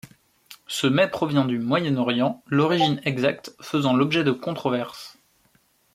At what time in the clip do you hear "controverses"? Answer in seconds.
4.31-5.19